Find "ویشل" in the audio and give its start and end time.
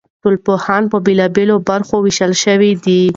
2.01-2.33